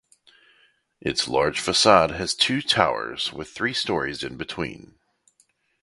[0.99, 4.95] Its large facade has two towers with three stories in between.